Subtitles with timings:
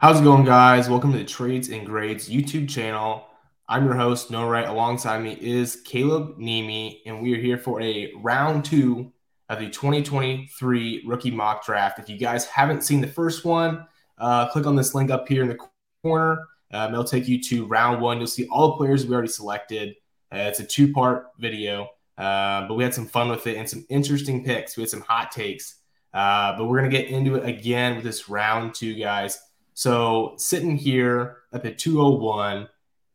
[0.00, 0.88] How's it going, guys?
[0.88, 3.26] Welcome to the Trades and Grades YouTube channel.
[3.68, 4.66] I'm your host, Noah Wright.
[4.66, 9.12] Alongside me is Caleb Niemi, and we are here for a round two
[9.50, 11.98] of the 2023 rookie mock draft.
[11.98, 13.86] If you guys haven't seen the first one,
[14.16, 15.58] uh, click on this link up here in the
[16.02, 16.46] corner.
[16.72, 18.16] Um, it'll take you to round one.
[18.16, 19.96] You'll see all the players we already selected.
[20.32, 23.68] Uh, it's a two part video, uh, but we had some fun with it and
[23.68, 24.78] some interesting picks.
[24.78, 25.74] We had some hot takes,
[26.14, 29.38] uh, but we're going to get into it again with this round two, guys.
[29.80, 32.68] So sitting here at the 201,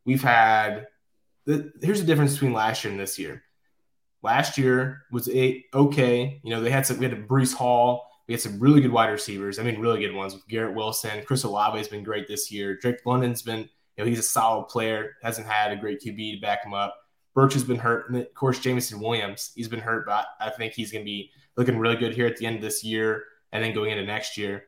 [0.04, 0.88] we've had
[1.44, 3.44] the, here's the difference between last year and this year.
[4.20, 6.40] Last year was a okay.
[6.42, 8.10] You know, they had some, we had a Breece Hall.
[8.26, 9.60] We had some really good wide receivers.
[9.60, 11.22] I mean, really good ones with Garrett Wilson.
[11.24, 12.76] Chris Olave has been great this year.
[12.76, 15.12] Drake London's been, you know, he's a solid player.
[15.22, 16.96] Hasn't had a great QB to back him up.
[17.32, 18.10] Burks has been hurt.
[18.10, 21.30] And of course, Jameson Williams, he's been hurt, but I think he's going to be
[21.56, 24.36] looking really good here at the end of this year and then going into next
[24.36, 24.64] year.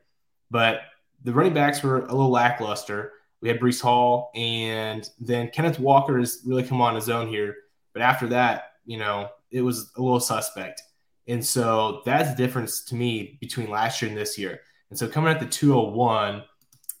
[0.49, 0.79] But
[1.23, 3.13] the running backs were a little lackluster.
[3.41, 7.55] We had Breece Hall, and then Kenneth Walker has really come on his own here.
[7.93, 10.81] But after that, you know, it was a little suspect.
[11.27, 14.61] And so that's the difference to me between last year and this year.
[14.89, 16.43] And so coming at the 201,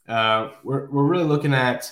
[0.07, 1.91] uh, we're, we're really looking at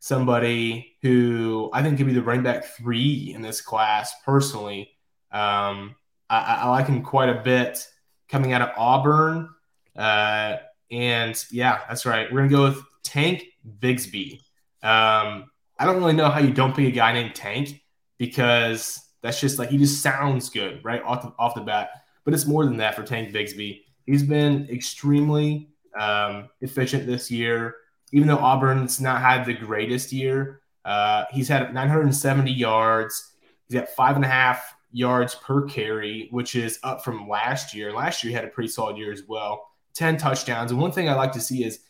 [0.00, 4.90] somebody who I think could be the running back three in this class personally.
[5.30, 5.94] Um,
[6.30, 7.86] I, I, like him quite a bit
[8.28, 9.50] coming out of Auburn.
[9.96, 10.56] Uh,
[10.90, 12.32] and yeah, that's right.
[12.32, 13.44] We're to go with Tank
[13.80, 14.40] Bigsby.
[14.82, 17.82] Um, I don't really know how you don't pick a guy named Tank
[18.18, 21.90] because that's just like he just sounds good right off the, off the bat.
[22.24, 23.82] But it's more than that for Tank Bigsby.
[24.06, 27.76] He's been extremely um, efficient this year,
[28.12, 30.60] even though Auburn's not had the greatest year.
[30.84, 33.32] Uh, he's had 970 yards.
[33.68, 37.92] He's got five and a half yards per carry, which is up from last year.
[37.92, 39.68] Last year he had a pretty solid year as well.
[39.94, 40.70] 10 touchdowns.
[40.70, 41.80] And one thing I like to see is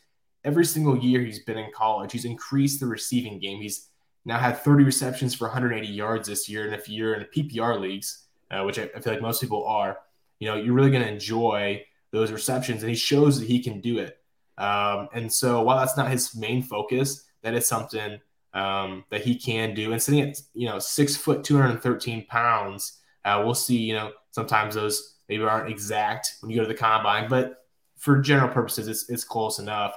[0.43, 3.61] every single year he's been in college, he's increased the receiving game.
[3.61, 3.87] He's
[4.25, 6.65] now had 30 receptions for 180 yards this year.
[6.65, 9.65] And if you're in a PPR leagues, uh, which I, I, feel like most people
[9.65, 9.99] are,
[10.39, 12.81] you know, you're really going to enjoy those receptions.
[12.81, 14.17] And he shows that he can do it.
[14.57, 18.19] Um, and so while that's not his main focus, that is something
[18.53, 19.91] um, that he can do.
[19.91, 24.75] And sitting at, you know, six foot, 213 pounds, uh, we'll see, you know, sometimes
[24.75, 27.58] those maybe aren't exact when you go to the combine, but
[27.99, 29.95] for general purposes, it's, it's close enough.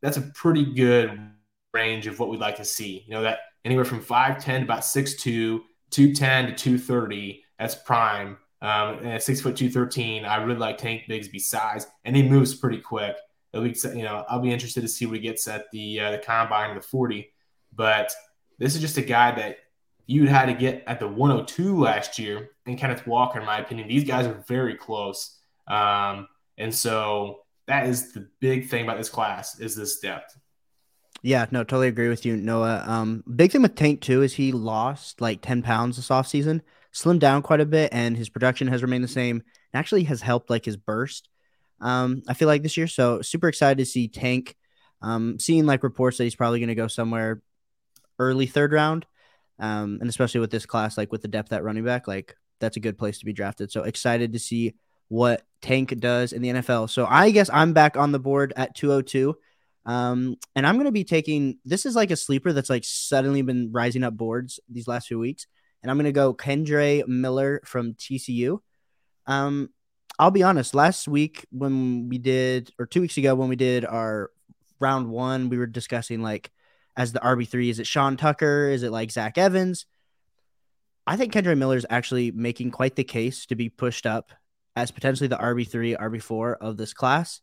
[0.00, 1.18] That's a pretty good
[1.74, 3.04] range of what we'd like to see.
[3.06, 5.60] You know, that anywhere from 5'10 to about 6'2,
[5.90, 8.36] 210 to 230, that's prime.
[8.60, 12.54] Um, and at six foot 213, I really like Tank Bigsby size, and he moves
[12.54, 13.16] pretty quick.
[13.52, 16.10] It'll be, you know, I'll be interested to see what he gets at the uh,
[16.12, 17.32] the combine the 40.
[17.72, 18.12] But
[18.58, 19.58] this is just a guy that
[20.06, 23.88] you'd had to get at the 102 last year, and Kenneth Walker, in my opinion.
[23.88, 25.38] These guys are very close.
[25.68, 26.26] Um,
[26.58, 30.36] and so that is the big thing about this class is this depth.
[31.22, 32.84] Yeah, no, totally agree with you, Noah.
[32.86, 36.60] Um, big thing with Tank too is he lost like 10 pounds this offseason,
[36.92, 39.36] slimmed down quite a bit, and his production has remained the same.
[39.36, 41.28] and Actually has helped like his burst.
[41.80, 42.86] Um, I feel like this year.
[42.86, 44.56] So super excited to see Tank.
[45.00, 47.40] Um, seeing like reports that he's probably going to go somewhere
[48.18, 49.06] early third round.
[49.60, 52.76] Um, and especially with this class, like with the depth at running back, like that's
[52.76, 53.70] a good place to be drafted.
[53.70, 54.74] So excited to see
[55.08, 56.90] what Tank does in the NFL.
[56.90, 59.36] So I guess I'm back on the board at 202.
[59.86, 63.42] Um, and I'm going to be taking this is like a sleeper that's like suddenly
[63.42, 65.46] been rising up boards these last few weeks.
[65.82, 68.60] And I'm going to go Kendre Miller from TCU.
[69.26, 69.70] Um,
[70.18, 73.84] I'll be honest, last week when we did, or two weeks ago when we did
[73.84, 74.30] our
[74.80, 76.50] round one, we were discussing like
[76.96, 78.68] as the RB3, is it Sean Tucker?
[78.68, 79.86] Is it like Zach Evans?
[81.06, 84.32] I think Kendre Miller is actually making quite the case to be pushed up
[84.78, 87.40] as potentially the RB3, RB4 of this class.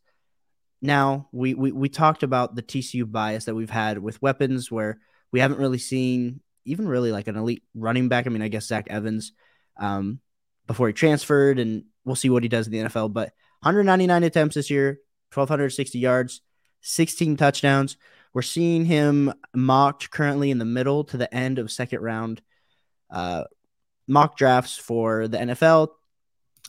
[0.80, 4.98] Now, we, we, we talked about the TCU bias that we've had with weapons where
[5.32, 8.26] we haven't really seen even really like an elite running back.
[8.26, 9.32] I mean, I guess Zach Evans
[9.76, 10.20] um,
[10.66, 13.12] before he transferred, and we'll see what he does in the NFL.
[13.12, 14.98] But 199 attempts this year,
[15.34, 16.40] 1,260 yards,
[16.80, 17.98] 16 touchdowns.
[18.32, 22.40] We're seeing him mocked currently in the middle to the end of second round
[23.10, 23.44] uh,
[24.08, 25.90] mock drafts for the NFL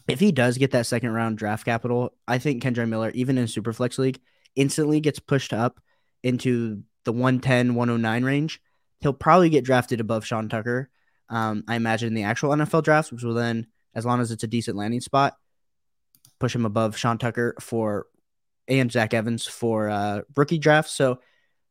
[0.08, 3.46] if he does get that second round draft capital, I think Kendre Miller, even in
[3.46, 4.20] Superflex League,
[4.56, 5.80] instantly gets pushed up
[6.24, 8.62] into the 110, 109 range.
[9.02, 10.90] He'll probably get drafted above Sean Tucker.
[11.30, 14.44] Um, I imagine in the actual NFL drafts, which will then, as long as it's
[14.44, 15.36] a decent landing spot,
[16.40, 18.08] push him above Sean Tucker for
[18.68, 20.94] and Zach Evans for uh, rookie drafts.
[20.94, 21.20] So,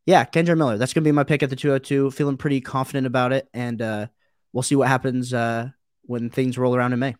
[0.06, 0.78] yeah, Kendre Miller.
[0.78, 2.10] That's going to be my pick at the 202.
[2.10, 3.48] Feeling pretty confident about it.
[3.52, 4.06] And uh,
[4.52, 5.68] we'll see what happens uh,
[6.02, 7.16] when things roll around in May.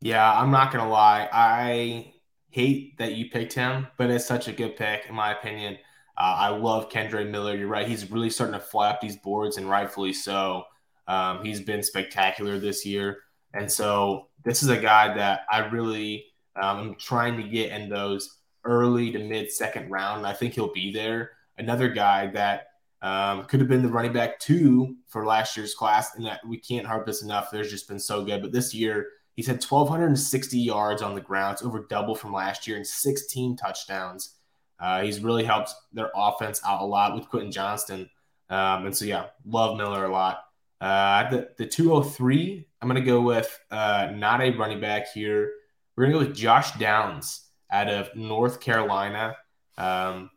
[0.00, 1.28] Yeah, I'm not gonna lie.
[1.32, 2.14] I
[2.50, 5.76] hate that you picked him, but it's such a good pick, in my opinion.
[6.16, 7.56] Uh, I love Kendre Miller.
[7.56, 7.86] You're right.
[7.86, 10.64] He's really starting to fly up these boards, and rightfully so.
[11.06, 13.18] Um, he's been spectacular this year.
[13.54, 16.26] And so this is a guy that I really
[16.60, 20.26] um, am trying to get in those early to mid second round.
[20.26, 21.30] I think he'll be there.
[21.56, 22.66] Another guy that
[23.00, 26.58] um, could have been the running back two for last year's class, and that we
[26.58, 27.50] can't harp this enough.
[27.50, 28.42] There's just been so good.
[28.42, 31.52] But this year, he's had 1,260 yards on the ground.
[31.52, 34.34] It's over double from last year and 16 touchdowns.
[34.80, 38.10] Uh, he's really helped their offense out a lot with Quentin Johnston.
[38.50, 40.40] Um, and so, yeah, love Miller a lot.
[40.80, 45.52] Uh, the, the 203, I'm going to go with uh, not a running back here.
[45.94, 49.36] We're going to go with Josh Downs out of North Carolina.
[49.76, 50.30] Um,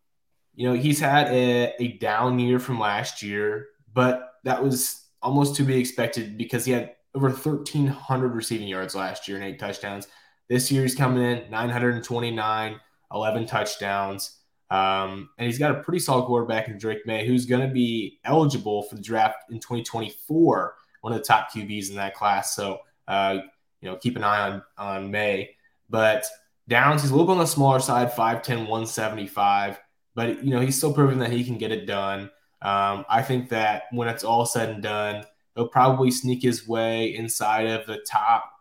[0.53, 5.55] you know, he's had a, a down year from last year, but that was almost
[5.55, 10.07] to be expected because he had over 1,300 receiving yards last year and eight touchdowns.
[10.49, 12.79] This year he's coming in 929,
[13.13, 14.37] 11 touchdowns.
[14.69, 18.19] Um, and he's got a pretty solid quarterback in Drake Maye, who's going to be
[18.23, 22.55] eligible for the draft in 2024, one of the top QBs in that class.
[22.55, 23.39] So, uh,
[23.81, 25.55] you know, keep an eye on, on Maye.
[25.89, 26.25] But
[26.69, 29.77] Downs, he's a little bit on the smaller side, 5'10, 175.
[30.15, 32.29] But, you know, he's still proving that he can get it done.
[32.61, 35.25] Um, I think that when it's all said and done,
[35.55, 38.51] he'll probably sneak his way inside of the top,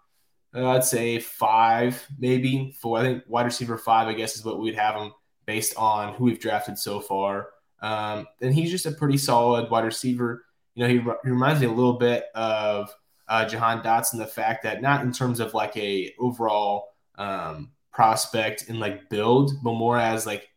[0.54, 2.98] uh, I'd say five, maybe four.
[2.98, 5.12] I think wide receiver five, I guess, is what we'd have him
[5.46, 7.48] based on who we've drafted so far.
[7.82, 10.44] Um, and he's just a pretty solid wide receiver.
[10.74, 12.94] You know, he, he reminds me a little bit of
[13.28, 18.68] uh, Jahan Dotson, the fact that not in terms of like a overall um, prospect
[18.68, 20.48] and like build, but more as like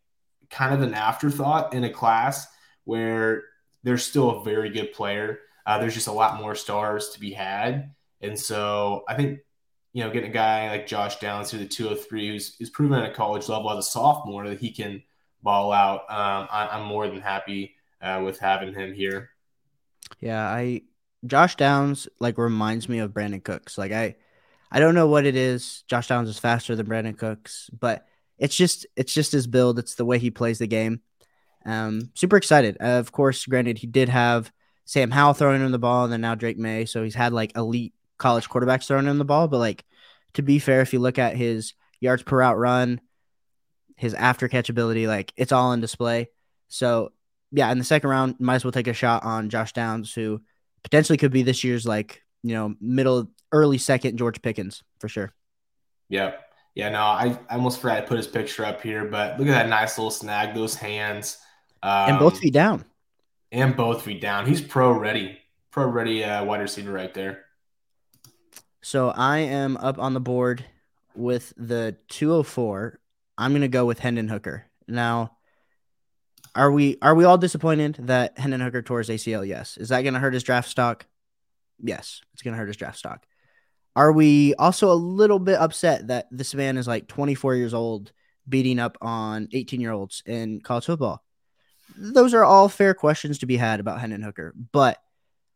[0.49, 2.47] kind of an afterthought in a class
[2.85, 3.43] where
[3.83, 5.39] there's still a very good player.
[5.65, 7.91] Uh, there's just a lot more stars to be had.
[8.21, 9.39] And so I think,
[9.93, 13.11] you know, getting a guy like Josh Downs to the 203 who's, who's proven at
[13.11, 15.03] a college level as a sophomore that he can
[15.41, 19.29] ball out, um, I, am more than happy uh, with having him here.
[20.19, 20.81] Yeah, I
[21.25, 23.77] Josh Downs like reminds me of Brandin Cooks.
[23.77, 24.15] Like I
[24.71, 25.83] I don't know what it is.
[25.87, 28.05] Josh Downs is faster than Brandin Cooks, but
[28.37, 29.79] it's just it's just his build.
[29.79, 31.01] It's the way he plays the game.
[31.65, 32.77] Um, super excited.
[32.79, 34.51] Uh, of course, granted, he did have
[34.85, 36.85] Sam Howell throwing him the ball, and then now Drake Maye.
[36.85, 39.47] So he's had like elite college quarterbacks throwing him the ball.
[39.47, 39.85] But like
[40.33, 43.01] to be fair, if you look at his yards per route run,
[43.95, 46.29] his after catch ability, like it's all on display.
[46.67, 47.11] So
[47.51, 50.41] yeah, in the second round, might as well take a shot on Josh Downs, who
[50.83, 55.33] potentially could be this year's like you know middle early second George Pickens for sure.
[56.09, 56.39] Yep.
[56.75, 59.51] Yeah, no, I, I almost forgot to put his picture up here, but look at
[59.51, 61.37] that nice little snag, those hands.
[61.83, 62.83] Um, and both feet down.
[63.53, 64.47] And both feet down.
[64.47, 65.37] He's pro ready.
[65.69, 67.45] Pro ready uh, wide receiver right there.
[68.81, 70.65] So I am up on the board
[71.15, 72.99] with the 204.
[73.37, 74.65] I'm going to go with Hendon Hooker.
[74.87, 75.37] Now,
[76.55, 79.47] are we are we all disappointed that Hendon Hooker tore his ACL?
[79.47, 79.77] Yes.
[79.77, 81.05] Is that going to hurt his draft stock?
[81.79, 83.23] Yes, it's going to hurt his draft stock.
[83.95, 88.11] Are we also a little bit upset that this man is like 24 years old,
[88.49, 91.23] beating up on 18 year olds in college football?
[91.97, 94.53] Those are all fair questions to be had about Hendon Hooker.
[94.71, 94.99] But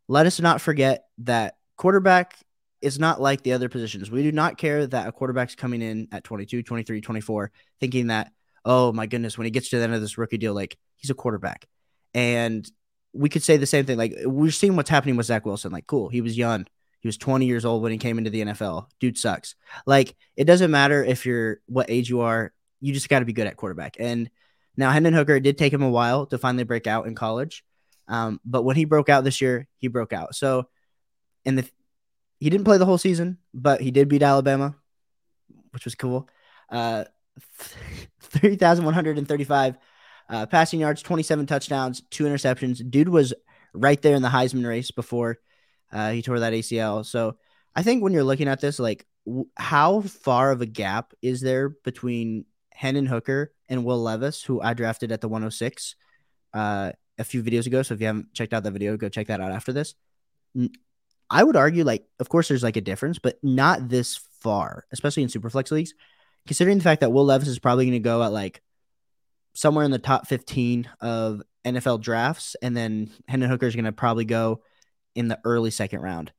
[0.08, 2.36] let us not forget that quarterback
[2.80, 4.10] is not like the other positions.
[4.10, 7.50] We do not care that a quarterback's coming in at 22, 23, 24,
[7.80, 8.32] thinking that,
[8.64, 11.10] oh my goodness, when he gets to the end of this rookie deal, like he's
[11.10, 11.66] a quarterback.
[12.14, 12.68] And
[13.12, 13.98] we could say the same thing.
[13.98, 15.72] Like we're seeing what's happening with Zach Wilson.
[15.72, 16.66] Like, cool, he was young.
[17.00, 18.86] He was 20 years old when he came into the NFL.
[19.00, 19.54] Dude sucks.
[19.86, 22.52] Like it doesn't matter if you're what age you are.
[22.80, 23.96] You just got to be good at quarterback.
[23.98, 24.30] And
[24.78, 27.64] now Hendon Hooker, it did take him a while to finally break out in college.
[28.06, 30.34] Um, but when he broke out this year, he broke out.
[30.34, 30.68] So,
[31.44, 31.68] and the
[32.38, 34.76] he didn't play the whole season, but he did beat Alabama,
[35.72, 36.28] which was cool.
[36.70, 37.04] Uh,
[38.22, 39.78] 3,135
[40.30, 42.88] uh, passing yards, 27 touchdowns, two interceptions.
[42.88, 43.34] Dude was
[43.74, 45.38] right there in the Heisman race before
[45.92, 47.04] uh, he tore that ACL.
[47.04, 47.36] So
[47.74, 51.40] I think when you're looking at this, like w- how far of a gap is
[51.40, 52.44] there between
[52.78, 55.96] Hendon Hooker and Will Levis, who I drafted at the 106
[56.54, 57.82] uh, a few videos ago.
[57.82, 59.96] So if you haven't checked out that video, go check that out after this.
[61.28, 65.24] I would argue, like, of course, there's like a difference, but not this far, especially
[65.24, 65.92] in superflex leagues.
[66.46, 68.62] Considering the fact that Will Levis is probably going to go at like
[69.54, 73.92] somewhere in the top 15 of NFL drafts, and then Hendon Hooker is going to
[73.92, 74.62] probably go
[75.16, 76.30] in the early second round.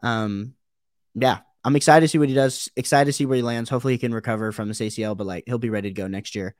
[0.00, 0.54] Um,
[1.16, 2.68] yeah, I'm excited to see what he does.
[2.76, 3.70] Excited to see where he lands.
[3.70, 6.34] Hopefully, he can recover from this ACL, but like he'll be ready to go next
[6.34, 6.54] year.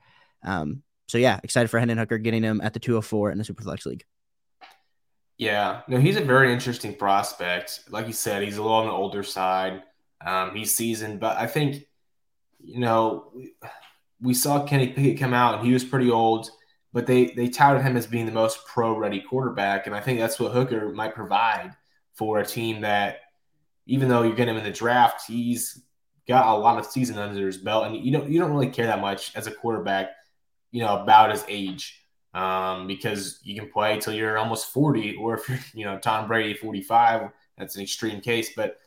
[0.44, 3.86] Um, so yeah, excited for Hendon Hooker getting him at the 204 in the Superflex
[3.86, 4.04] League.
[5.38, 7.80] Yeah, no, he's a very interesting prospect.
[7.90, 9.82] Like you said, he's a little on the older side.
[10.24, 11.84] Um, he's seasoned, but I think
[12.64, 13.32] you know,
[14.20, 16.50] we saw Kenny Pickett come out and he was pretty old,
[16.92, 20.18] but they they touted him as being the most pro ready quarterback, and I think
[20.18, 21.72] that's what Hooker might provide
[22.14, 23.20] for a team that,
[23.86, 25.82] even though you're getting him in the draft, he's
[26.28, 28.86] got a lot of season under his belt, and you don't you don't really care
[28.86, 30.10] that much as a quarterback,
[30.70, 31.98] you know, about his age.
[32.34, 36.26] Um, because you can play till you're almost 40, or if you're, you know, Tom
[36.26, 38.52] Brady 45, that's an extreme case.
[38.56, 38.78] But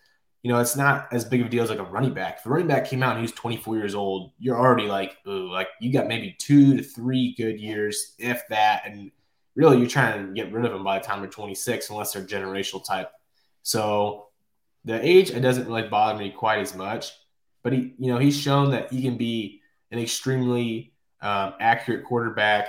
[0.45, 2.37] you know, it's not as big of a deal as like a running back.
[2.37, 5.17] If the running back came out and he was 24 years old, you're already like,
[5.27, 8.83] ooh, like you got maybe two to three good years, if that.
[8.85, 9.09] And
[9.55, 12.23] really, you're trying to get rid of them by the time they're 26, unless they're
[12.23, 13.09] generational type.
[13.63, 14.27] So
[14.85, 17.11] the age, it doesn't really bother me quite as much.
[17.63, 19.61] But he, you know, he's shown that he can be
[19.91, 22.67] an extremely um, accurate quarterback.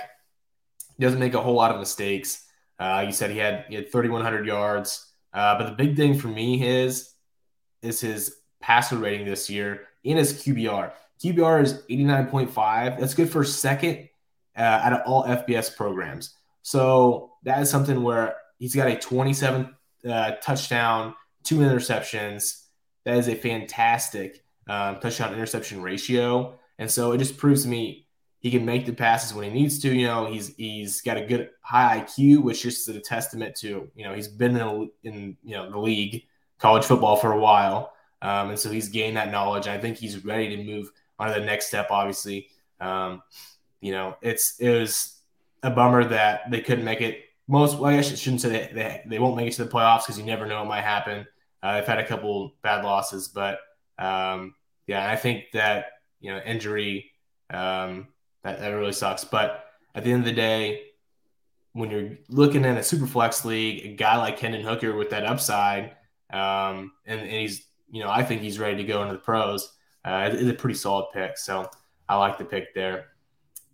[0.97, 2.43] He doesn't make a whole lot of mistakes.
[2.79, 5.13] Uh, you said he had he had 3,100 yards.
[5.33, 7.13] Uh, but the big thing for me is
[7.83, 10.91] is his passer rating this year in his QBR.
[11.23, 12.99] QBR is 89.5.
[12.99, 14.09] That's good for second
[14.57, 16.35] uh, out of all FBS programs.
[16.63, 19.75] So that is something where he's got a 27
[20.07, 21.15] uh, touchdown,
[21.47, 22.63] two interceptions.
[23.05, 26.59] That is a fantastic um, touchdown interception ratio.
[26.77, 28.07] And so it just proves to me
[28.39, 29.93] he can make the passes when he needs to.
[29.93, 34.03] You know, he's he's got a good high IQ, which is a testament to you
[34.03, 36.23] know he's been in, in you know the league
[36.59, 37.93] college football for a while.
[38.21, 39.67] Um, and so he's gained that knowledge.
[39.67, 41.87] I think he's ready to move on to the next step.
[41.89, 42.47] Obviously,
[42.79, 43.21] um,
[43.81, 45.19] you know, it's it was
[45.63, 47.23] a bummer that they couldn't make it.
[47.49, 49.71] Most, well, I guess I shouldn't say they, they, they won't make it to the
[49.71, 51.25] playoffs because you never know what might happen.
[51.61, 53.59] Uh, they've had a couple bad losses, but
[53.97, 55.87] um, yeah, I think that
[56.19, 57.11] you know injury
[57.49, 58.07] um,
[58.43, 59.23] that, that really sucks.
[59.23, 60.83] But at the end of the day,
[61.73, 65.25] when you're looking at a super flex league, a guy like Hendon Hooker with that
[65.25, 65.95] upside
[66.29, 69.73] um, and, and, he's, you know, I think he's ready to go into the pros.
[70.03, 71.37] Uh, it's a pretty solid pick.
[71.37, 71.69] So
[72.07, 73.05] I like the pick there.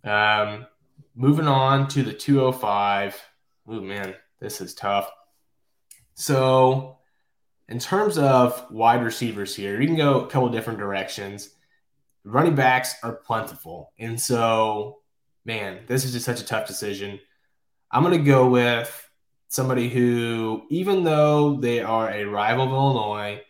[0.04, 0.66] Um,
[1.14, 3.20] moving on to the 205.
[3.68, 5.10] Oh, man, this is tough.
[6.14, 6.98] So,
[7.68, 11.50] in terms of wide receivers here, you can go a couple different directions.
[12.24, 13.92] Running backs are plentiful.
[13.98, 14.98] And so,
[15.44, 17.20] man, this is just such a tough decision.
[17.90, 19.10] I'm going to go with
[19.48, 23.42] somebody who, even though they are a rival of Illinois,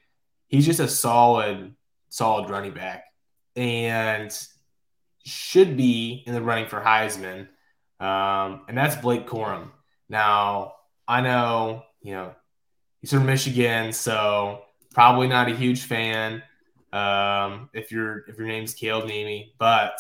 [0.49, 1.75] he's just a solid,
[2.09, 3.04] solid running back
[3.56, 4.37] and
[5.25, 7.49] should be in the running for Heisman.
[8.00, 9.71] Um, and that's Blake Corum.
[10.09, 10.75] Now,
[11.09, 12.35] I know, you know,
[13.04, 14.62] he's from Michigan, so
[14.94, 16.42] probably not a huge fan.
[16.90, 19.92] Um, if your if your name's Caleb Niemi, but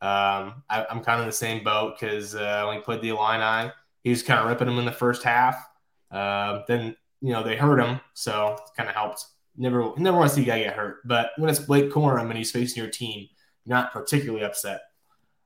[0.00, 3.08] um, I, am kind of in the same boat because uh, when he played the
[3.08, 3.72] Illini,
[4.04, 5.66] he was kind of ripping them in the first half.
[6.12, 9.24] Uh, then you know they hurt him, so it kind of helped.
[9.56, 10.98] Never, never want to see a guy get hurt.
[11.04, 13.28] But when it's Blake Corum and he's facing your team,
[13.66, 14.80] not particularly upset.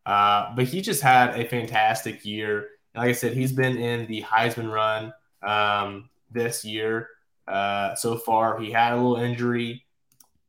[0.05, 2.69] Uh, but he just had a fantastic year.
[2.95, 5.13] like I said, he's been in the Heisman run
[5.43, 7.09] um, this year
[7.47, 8.59] uh, so far.
[8.61, 9.85] He had a little injury,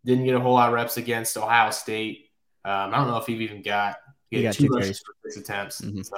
[0.06, 2.30] didn't get a whole lot of reps against Ohio State.
[2.66, 3.98] Um, I don't know if he even got,
[4.30, 4.94] he, he got two, two
[5.24, 5.82] six attempts.
[5.82, 6.02] Mm-hmm.
[6.02, 6.18] So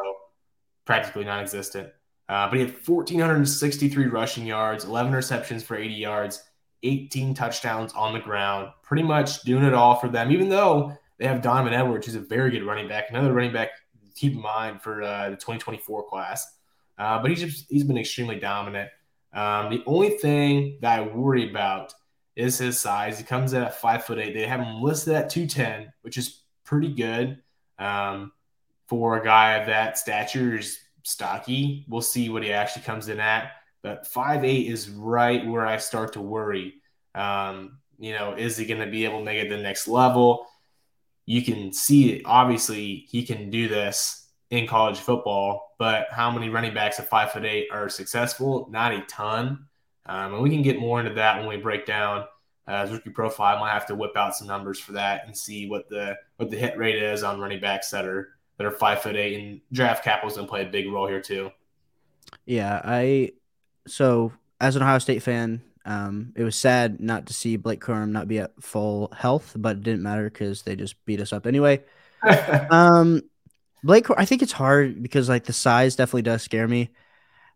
[0.86, 1.90] practically non-existent.
[2.28, 6.44] Uh, but he had 1,463 rushing yards, 11 receptions for 80 yards,
[6.84, 8.70] 18 touchdowns on the ground.
[8.84, 12.20] Pretty much doing it all for them, even though they have Donovan Edwards, who's a
[12.20, 13.10] very good running back.
[13.10, 13.72] Another running back
[14.06, 16.58] to keep in mind for uh, the 2024 class.
[16.98, 18.90] Uh, but he's just, he's been extremely dominant.
[19.34, 21.94] Um, the only thing that I worry about
[22.36, 23.18] is his size.
[23.18, 24.34] He comes at five foot eight.
[24.34, 27.42] They have him listed at 210, which is pretty good.
[27.80, 28.32] Um,
[28.88, 31.86] for a guy of that stature is stocky.
[31.88, 33.52] We'll see what he actually comes in at.
[33.82, 36.76] But five eight is right where I start to worry.
[37.16, 40.48] Um, you know, is he going to be able to make it the next level?
[41.26, 42.24] You can see it.
[42.26, 44.21] Obviously, he can do this
[44.52, 48.68] in college football, but how many running backs at five foot eight are successful?
[48.70, 49.66] Not a ton.
[50.06, 52.26] Um, and we can get more into that when we break down
[52.68, 53.56] uh, his rookie profile.
[53.56, 56.50] I might have to whip out some numbers for that and see what the what
[56.50, 59.62] the hit rate is on running backs that are that are five foot eight, and
[59.72, 61.50] draft capital is going to play a big role here too.
[62.46, 63.32] Yeah, I
[63.88, 68.10] so as an Ohio State fan, um, it was sad not to see Blake Corum
[68.10, 71.48] not be at full health, but it didn't matter because they just beat us up
[71.48, 71.82] anyway.
[72.70, 73.22] um,
[73.84, 76.92] Blake, I think it's hard because like the size definitely does scare me.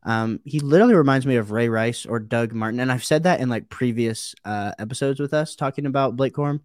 [0.04, 3.40] Um, he literally reminds me of Ray Rice or Doug Martin, and I've said that
[3.40, 6.62] in like previous uh, episodes with us talking about Blake Corum.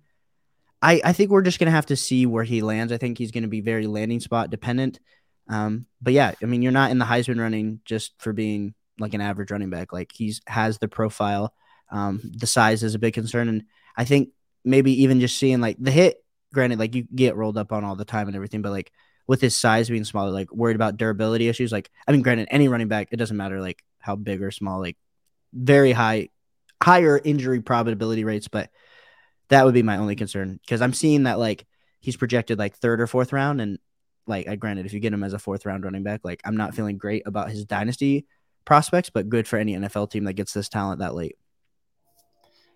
[0.83, 2.93] I, I think we're just gonna have to see where he lands.
[2.93, 5.01] I think he's gonna be very landing spot dependent.
[5.49, 9.15] Um, but yeah, I mean, you're not in the Heisman running just for being like
[9.15, 9.93] an average running back.
[9.93, 11.55] Like he's has the profile.
[11.91, 13.65] Um, the size is a big concern, and
[13.97, 14.31] I think
[14.65, 17.97] maybe even just seeing like the hit granted, like you get rolled up on all
[17.97, 18.93] the time and everything, but like
[19.31, 21.71] with his size being smaller, like worried about durability issues.
[21.71, 24.81] Like, I mean, granted, any running back, it doesn't matter like how big or small,
[24.81, 24.97] like
[25.53, 26.31] very high,
[26.83, 28.71] higher injury probability rates, but
[29.49, 31.65] that would be my only concern because I'm seeing that like
[32.01, 33.79] he's projected like third or fourth round, and
[34.27, 36.57] like, I granted, if you get him as a fourth round running back, like I'm
[36.57, 38.27] not feeling great about his dynasty
[38.65, 41.37] prospects, but good for any NFL team that gets this talent that late.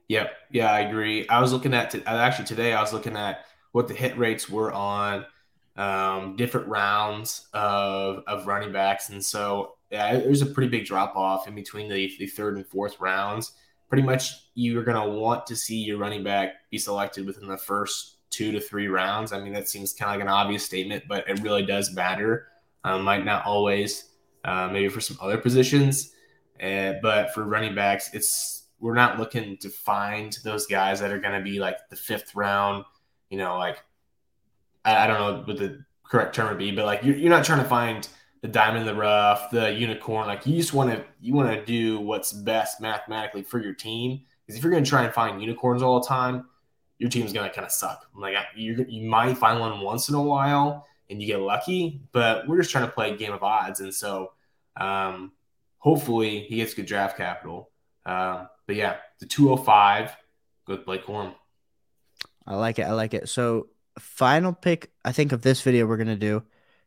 [0.06, 0.30] Yep.
[0.52, 1.26] Yeah, I agree.
[1.26, 2.74] I was looking at t- actually today.
[2.74, 5.26] I was looking at what the hit rates were on
[5.76, 11.14] um, different rounds of, of running backs, and so yeah, there's a pretty big drop
[11.14, 13.52] off in between the, the third and fourth rounds.
[13.88, 17.56] Pretty much, you're going to want to see your running back be selected within the
[17.56, 19.32] first two to three rounds.
[19.32, 22.48] I mean, that seems kind of like an obvious statement, but it really does matter.
[22.82, 24.10] Um, might not always,
[24.44, 26.12] uh, maybe for some other positions,
[26.60, 31.20] uh, but for running backs, it's we're not looking to find those guys that are
[31.20, 32.84] going to be like the fifth round.
[33.30, 33.78] You know, like
[34.84, 37.44] I, I, don't know what the correct term would be, but like you're, you're not
[37.44, 38.08] trying to find
[38.42, 40.26] the diamond in the rough, the unicorn.
[40.26, 44.20] Like you just want to you want to do what's best mathematically for your team.
[44.44, 46.46] Because if you're going to try and find unicorns all the time,
[46.98, 48.06] your team's going to kind of suck.
[48.14, 52.46] Like you you might find one once in a while and you get lucky, but
[52.48, 54.32] we're just trying to play a game of odds, and so
[54.76, 55.32] um,
[55.78, 57.70] hopefully he gets good draft capital.
[58.06, 60.16] Um, but yeah, the 205,
[60.64, 61.34] good Blake Corum.
[62.46, 62.82] I like it.
[62.82, 63.28] I like it.
[63.28, 66.42] So final pick, I think, of this video we're gonna do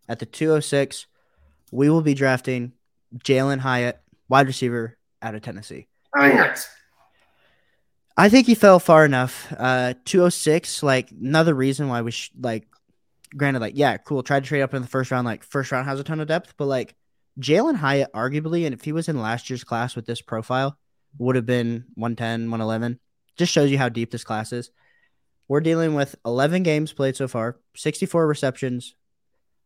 [0.09, 1.05] at the 206,
[1.71, 2.73] we will be drafting
[3.17, 5.87] Jalen Hyatt, wide receiver out of Tennessee.
[8.15, 9.53] I think he fell far enough.
[9.55, 12.67] Uh, 206, like another reason why we sh- like,
[13.35, 14.23] granted, like, yeah, cool.
[14.23, 15.25] Tried to trade up in the first round.
[15.25, 16.95] Like, first round has a ton of depth, but like,
[17.39, 20.77] Jalen Hyatt, arguably, and if he was in last year's class with this profile,
[21.19, 22.99] would have been 110, 111.
[23.37, 24.71] Just shows you how deep this class is.
[25.47, 28.95] We're dealing with 11 games played so far, 64 receptions,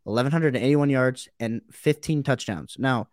[0.04, 2.76] 1,181 yards, and 15 touchdowns.
[2.78, 3.08] Now,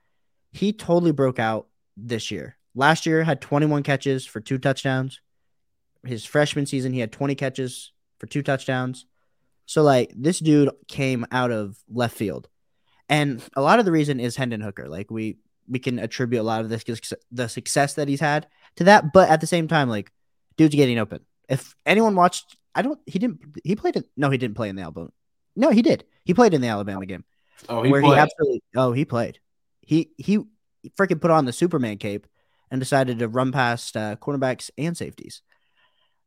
[0.53, 2.57] he totally broke out this year.
[2.75, 5.21] Last year had 21 catches for two touchdowns.
[6.05, 9.07] His freshman season, he had 20 catches for two touchdowns.
[9.67, 12.49] So, like, this dude came out of left field.
[13.09, 14.89] And a lot of the reason is Hendon Hooker.
[14.89, 15.39] Like, we
[15.69, 16.85] we can attribute a lot of this
[17.31, 19.13] the success that he's had to that.
[19.13, 20.11] But at the same time, like
[20.57, 21.21] dude's getting open.
[21.49, 23.01] If anyone watched, I don't.
[23.07, 23.41] He didn't.
[23.65, 24.07] He played it.
[24.17, 25.11] No, he didn't play in the Alabama.
[25.57, 26.05] No, he did.
[26.25, 27.25] He played in the Alabama game.
[27.69, 28.15] Oh, he where played.
[28.15, 28.63] he absolutely.
[28.77, 29.39] Oh, he played.
[29.81, 30.41] He he
[30.99, 32.27] freaking put on the Superman cape
[32.71, 35.43] and decided to run past uh, cornerbacks and safeties.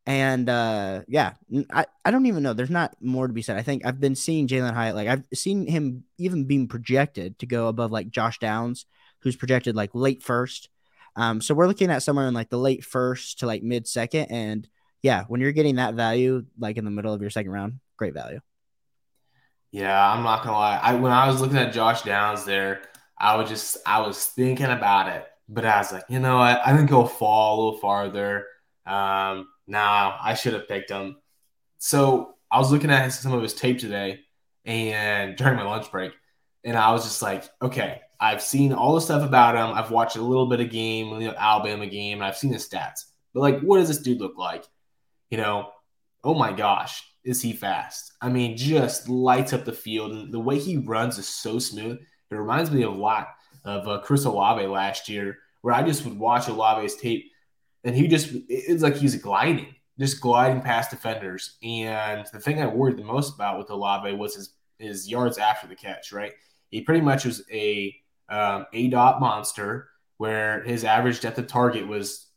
[0.08, 1.34] And uh, yeah,
[1.72, 2.54] I, I don't even know.
[2.54, 3.58] There's not more to be said.
[3.58, 4.96] I think I've been seeing Jalen Hyatt.
[4.96, 8.86] Like I've seen him even being projected to go above like Josh Downs
[9.20, 10.70] who's projected like late first.
[11.16, 14.26] Um, so we're looking at somewhere in like the late first to like mid second.
[14.26, 14.68] And
[15.02, 18.14] yeah, when you're getting that value, like in the middle of your second round, great
[18.14, 18.40] value.
[19.72, 20.78] Yeah, I'm not gonna lie.
[20.78, 22.82] I when I was looking at Josh Downs there,
[23.18, 26.62] I was just I was thinking about it, but I was like, you know what?
[26.66, 28.46] I think he'll fall a little farther.
[28.86, 31.18] Um, now I should have picked him.
[31.78, 34.22] So I was looking at some of his tape today,
[34.66, 36.12] and during my lunch break,
[36.64, 39.76] and I was just like, okay, I've seen all the stuff about him.
[39.76, 42.68] I've watched a little bit of game, you know, Alabama game, and I've seen his
[42.68, 43.06] stats.
[43.34, 44.66] But like, what does this dude look like?
[45.32, 45.70] You know,
[46.24, 48.12] oh my gosh, is he fast?
[48.22, 52.00] I mean, just lights up the field, and the way he runs is so smooth.
[52.30, 53.30] It reminds me a lot
[53.64, 57.26] of uh, Chris Olave last year, where I just would watch Olave's tape,
[57.84, 61.58] and he just it's like he's gliding, just gliding past defenders.
[61.64, 65.66] And the thing I worried the most about with Olave was his his yards after
[65.66, 66.12] the catch.
[66.12, 66.34] Right,
[66.70, 67.96] he pretty much was a
[68.28, 72.28] um, a dot monster where his average depth of target was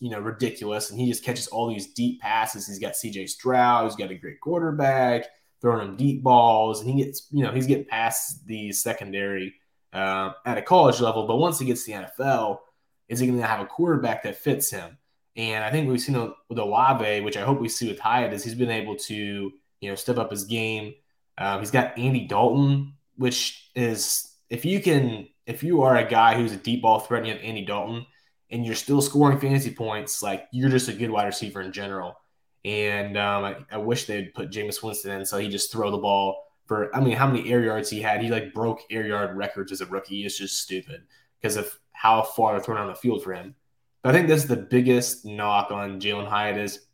[0.00, 2.66] you know ridiculous, and he just catches all these deep passes.
[2.66, 3.26] He's got C.J.
[3.26, 5.26] Stroud, he's got a great quarterback
[5.60, 9.54] throwing him deep balls, and he gets you know he's getting past the secondary
[9.92, 11.26] uh, at a college level.
[11.26, 12.58] But once he gets to the NFL,
[13.08, 14.98] is he going to have a quarterback that fits him?
[15.36, 18.44] And I think we've seen with Olave, which I hope we see with Hyatt, is
[18.44, 20.94] he's been able to you know step up his game.
[21.38, 26.34] Um, he's got Andy Dalton, which is if you can if you are a guy
[26.34, 28.06] who's a deep ball threat and you have Andy Dalton
[28.50, 32.16] and you're still scoring fantasy points, like you're just a good wide receiver in general.
[32.64, 35.96] And um, I, I, wish they'd put Jameis Winston in so he just throw the
[35.96, 36.94] ball for.
[36.94, 38.22] I mean, how many air yards he had?
[38.22, 40.26] He like broke air yard records as a rookie.
[40.26, 41.02] It's just stupid
[41.40, 43.54] because of how far they're throwing on the field for him.
[44.02, 46.86] But I think this is the biggest knock on Jalen Hyatt is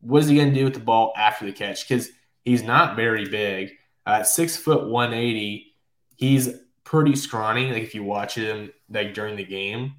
[0.00, 1.86] what is he going to do with the ball after the catch?
[1.86, 2.08] Because
[2.44, 3.72] he's not very big.
[4.06, 5.74] Uh, six foot one eighty,
[6.16, 6.50] he's
[6.84, 9.96] pretty scrawny, like if you watch him like during the game,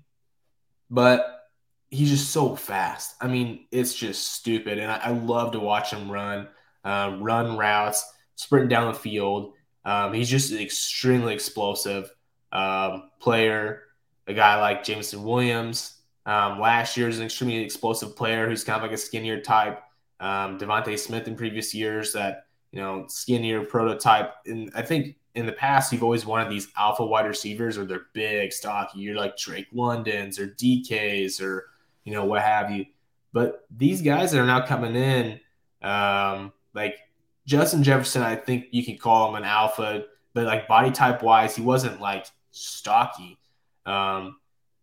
[0.96, 1.48] but
[1.92, 3.16] he's just so fast.
[3.22, 6.48] I mean, it's just stupid, and I, I love to watch him run.
[6.86, 8.06] um, run routes,
[8.36, 9.54] sprint down the field.
[9.84, 12.10] Um, he's just an extremely explosive
[12.52, 13.82] um, player.
[14.28, 18.78] A guy like Jameson Williams um, last year is an extremely explosive player who's kind
[18.78, 19.82] of like a skinnier type.
[20.20, 24.34] Um, DeVonta Smith in previous years, that you know skinnier prototype.
[24.46, 28.08] And I think in the past you've always wanted these alpha wide receivers, or they're
[28.14, 29.00] big, stocky.
[29.00, 31.68] You're like Drake Londons or DKs or
[32.04, 32.86] you know what have you.
[33.34, 35.40] But these guys that are now coming in,
[35.82, 36.98] um, like
[37.46, 41.56] Justin Jefferson, I think you can call him an alpha, but like body type wise,
[41.56, 43.38] he wasn't like stocky.
[43.86, 44.38] Um,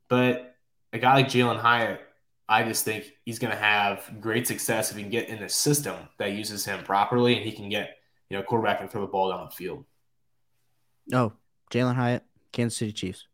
[0.08, 0.56] but
[0.92, 2.02] a guy like Jalen Hyatt,
[2.48, 5.48] I just think he's going to have great success if he can get in a
[5.48, 7.96] system that uses him properly and he can get,
[8.28, 9.84] you know, quarterback and throw the ball down the field.
[11.12, 11.32] Oh,
[11.70, 13.26] Jalen Hyatt, Kansas City Chiefs.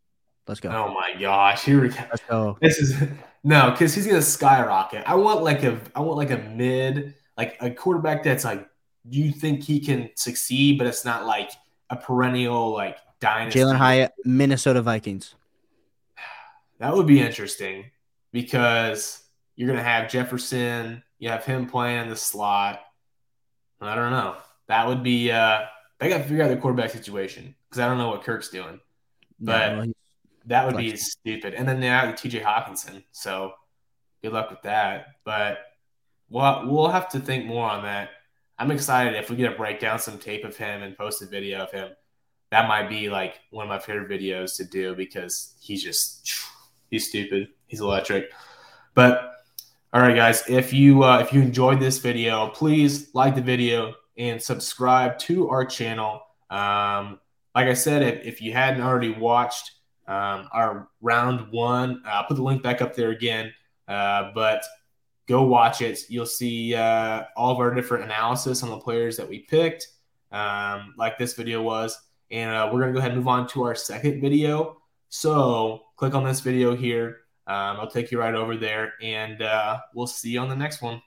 [0.47, 0.71] Let's go.
[0.71, 1.97] Oh my gosh, here we go.
[2.11, 2.59] Let's go.
[2.61, 3.03] This is
[3.45, 5.03] no, because he's gonna skyrocket.
[5.07, 8.67] I want like a, I want like a mid, like a quarterback that's like,
[9.05, 11.51] you think he can succeed, but it's not like
[11.91, 13.61] a perennial like dynasty.
[13.61, 15.35] Jalen Hyatt, Minnesota Vikings.
[16.79, 17.91] That would be interesting
[18.33, 19.23] because
[19.57, 21.03] you're gonna have Jefferson.
[21.19, 22.81] You have him playing in the slot.
[23.81, 24.37] I don't know.
[24.69, 25.31] That would be.
[25.31, 25.63] uh
[25.99, 28.81] They got to figure out the quarterback situation because I don't know what Kirk's doing.
[29.41, 29.89] But
[30.47, 31.55] that would be stupid.
[31.55, 33.03] And then they have TJ Hockenson.
[33.13, 33.53] So
[34.23, 35.07] good luck with that.
[35.25, 35.59] But
[36.31, 38.11] we'll, we'll have to think more on that.
[38.59, 41.27] I'm excited if we get to break down some tape of him and post a
[41.27, 41.91] video of him.
[42.51, 46.29] That might be like one of my favorite videos to do because he's just
[46.91, 47.49] he's stupid.
[47.67, 48.33] He's electric.
[48.95, 49.35] But
[49.93, 53.95] all right, guys, if you uh, if you enjoyed this video, please like the video
[54.19, 56.21] and subscribe to our channel.
[56.51, 57.21] Um,
[57.55, 59.73] like I said, if, if you hadn't already watched
[60.09, 62.03] um, our round one.
[62.05, 63.53] I'll put the link back up there again,
[63.87, 64.65] uh, but
[65.29, 66.01] go watch it.
[66.09, 69.87] You'll see uh, all of our different analysis on the players that we picked,
[70.33, 71.97] um, like this video was.
[72.31, 74.79] And uh, we're going to go ahead and move on to our second video.
[75.11, 77.19] So click on this video here.
[77.47, 80.83] Um, I'll take you right over there, and uh, we'll see you on the next
[80.83, 81.01] one.